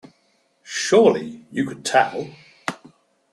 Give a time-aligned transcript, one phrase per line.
[0.63, 2.27] Surely you could tell?